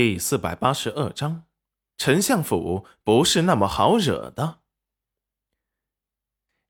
[0.00, 1.48] 第四百八十二章，
[1.96, 4.60] 丞相府不是那么好惹的。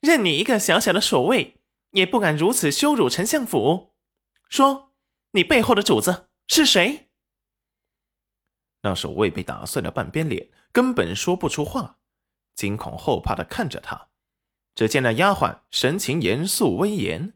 [0.01, 1.61] 任你一个小小的守卫，
[1.91, 3.93] 也不敢如此羞辱丞相府。
[4.49, 4.95] 说，
[5.33, 7.11] 你背后的主子是谁？
[8.81, 11.99] 那守卫被打碎了半边脸，根本说不出话，
[12.55, 14.09] 惊恐后怕的看着他。
[14.75, 17.35] 只见那丫鬟神情严肃威严：“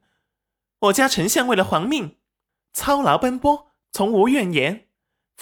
[0.89, 2.19] 我家丞相为了皇命，
[2.73, 4.89] 操劳奔波，从无怨言。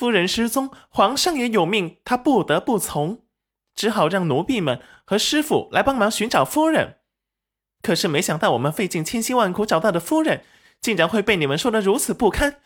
[0.00, 3.26] 夫人失踪，皇上也有命，他不得不从，
[3.74, 7.00] 只好让奴婢们和师傅来帮忙寻找夫人。
[7.82, 10.42] 可是没想到，我们费尽千辛万苦找到的夫人，
[10.80, 12.62] 竟然会被你们说的如此不堪。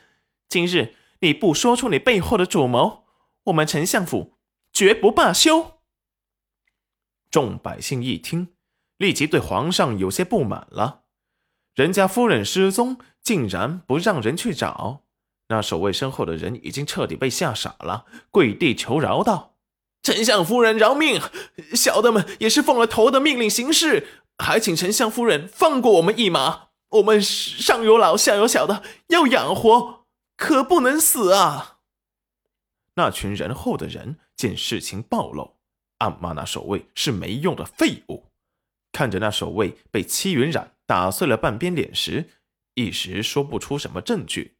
[0.48, 3.02] 今日你不说出你背后的主谋，
[3.46, 4.34] 我们丞相府
[4.72, 5.80] 绝不罢休。”
[7.32, 8.54] 众百姓一听。
[8.96, 11.02] 立即对皇上有些不满了，
[11.74, 15.03] 人家夫人失踪，竟然不让人去找。
[15.54, 19.54] 那守卫身后的人已经彻底被吓傻了，跪地求饶道
[20.02, 21.20] ：“丞相夫人饶命！
[21.74, 26.70] 小的们也是奉了头的命令行事，还请丞相夫人放过我们一马。
[26.90, 30.06] 我们上有老下有小的，要养活，
[30.36, 31.78] 可不能死啊！”
[32.96, 35.54] 那群人后的人见事情暴露，
[35.98, 38.24] 暗骂那守卫是没用的废物。
[38.90, 42.28] 看着那守卫被戚云染打碎了半边脸时，
[42.74, 44.56] 一时说不出什么证据。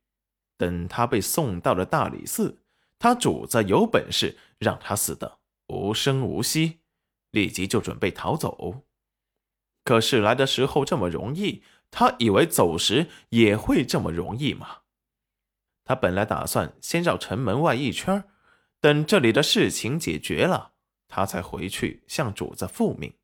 [0.56, 2.62] 等他被送到了大理寺，
[2.98, 6.80] 他主子有本事让他死的无声无息，
[7.30, 8.82] 立即就准备逃走。
[9.82, 14.78] 可是来的时候这么容易，他以为走时也会这么容易吗？
[15.84, 18.24] 他本来打算先绕城门外一圈，
[18.80, 20.72] 等这里的事情解决了，
[21.08, 23.14] 他才回去向主子复命。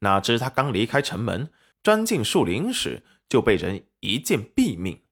[0.00, 1.50] 哪知他刚离开城门，
[1.82, 5.04] 钻进树林时，就被人一剑毙命。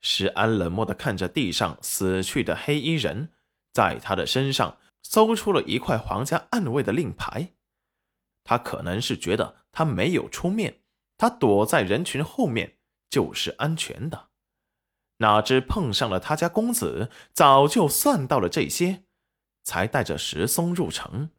[0.00, 3.32] 石安冷漠地看着地上死去的黑衣人，
[3.72, 7.54] 在他的身上搜出了一块皇家暗卫的令牌。
[8.42, 10.82] 他可能是觉得他没有出面，
[11.16, 12.78] 他躲在人群后面
[13.08, 14.28] 就是安全的。
[15.18, 19.04] 哪知碰上了他家公子，早就算到了这些，
[19.62, 21.30] 才带着石松入城，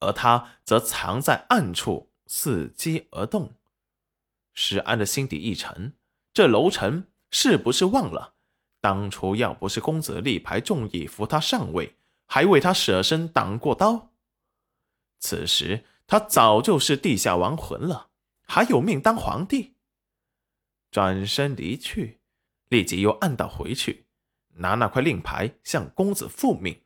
[0.00, 2.08] 而他则藏在暗处。
[2.32, 3.56] 伺机而动，
[4.54, 5.94] 石安的心底一沉。
[6.32, 8.34] 这楼臣是不是忘了
[8.80, 11.96] 当初要不是公子力排众议扶他上位，
[12.26, 14.10] 还为他舍身挡过刀？
[15.18, 18.08] 此时他早就是地下亡魂了，
[18.46, 19.74] 还有命当皇帝？
[20.90, 22.20] 转身离去，
[22.68, 24.06] 立即又暗道回去，
[24.54, 26.80] 拿那块令牌向公子复命。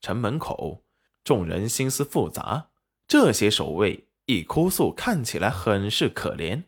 [0.00, 0.84] 城门口，
[1.22, 2.70] 众人心思复杂。
[3.06, 6.64] 这些守卫一哭诉，看起来很是可怜，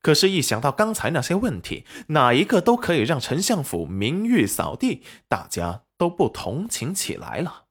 [0.00, 7.64] 可是，一想到刚才那些问题，哪一个都可以让丞相府名誉扫地，大家都不同情起来了。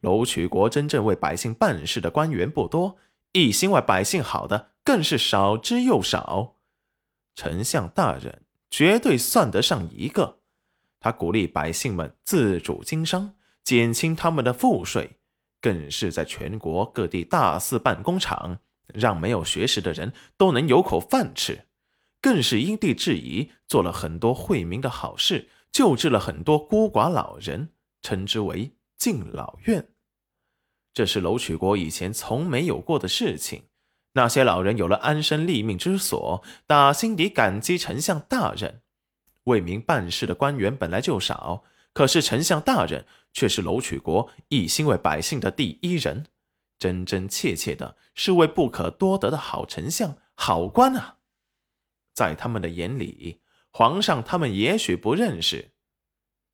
[0.00, 2.98] 楼曲国真正为百姓办事的官员不多，
[3.32, 6.56] 一心为百姓好的更是少之又少。
[7.34, 10.40] 丞相大人绝对算得上一个，
[11.00, 15.18] 他鼓励百姓们自主经商，减轻他们的赋税。
[15.60, 18.60] 更是在全国各地大肆办工厂，
[18.94, 21.66] 让没有学识的人都能有口饭吃；
[22.20, 27.70] 更是因地制宜，做了很多惠民的好事，救治了很多孤寡老人，
[28.02, 29.88] 称之为敬老院。
[30.94, 33.64] 这是楼曲国以前从没有过的事情。
[34.14, 38.82] 那些老人有了安身立命之所，打心底感激丞相大人。
[39.44, 41.64] 为民办事的官员本来就少。
[41.94, 46.26] 可是丞相大人却是楼曲国一心为百姓的第一人，
[46.78, 51.18] 真真切切的是位不可多得的好丞相、好官啊！
[52.14, 53.40] 在他们的眼里，
[53.70, 55.72] 皇上他们也许不认识，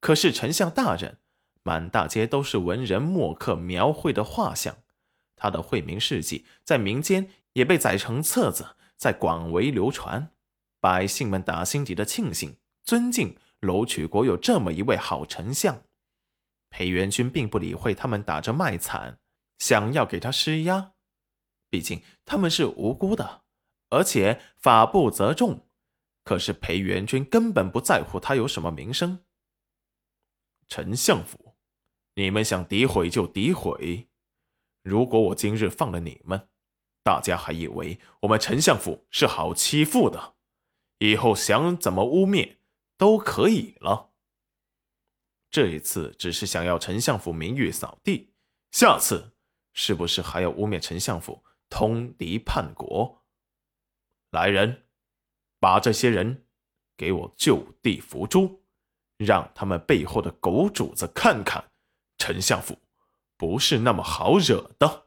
[0.01, 1.19] 可是丞相大人，
[1.63, 4.79] 满大街都是文人墨客描绘的画像，
[5.37, 10.31] 他的惠民事迹在民间也被载成册子，在广为流传，
[10.81, 13.37] 百姓们打心底的庆幸、尊敬。
[13.61, 15.85] 楼曲国有这么一位好丞相，
[16.69, 19.21] 裴元君并不理会他们打着卖惨，
[19.65, 20.93] 想要给他施压。
[21.71, 23.45] 毕竟他们是无辜的，
[23.89, 25.67] 而且法不责众。
[26.23, 29.25] 可是裴元君根本不在乎他有什么名声。
[30.69, 31.57] 丞相府，
[32.17, 34.11] 你们想诋毁就诋毁。
[34.83, 36.51] 如果我今日放了你们，
[37.03, 40.35] 大家还以为我们丞相府是好欺负的，
[40.99, 42.57] 以后想怎么污蔑？
[42.99, 44.13] 都可以了。
[45.51, 48.35] 这一次只是想要丞相府名誉扫地，
[48.71, 49.34] 下次
[49.75, 53.23] 是不是还要污蔑丞相府通敌叛国？
[54.31, 54.85] 来人，
[55.61, 56.47] 把这些人
[56.97, 58.61] 给我就地伏诛！
[59.17, 61.63] 让他们背后的狗主子看看，
[62.19, 62.79] 丞相府
[63.37, 65.04] 不是那么好惹的。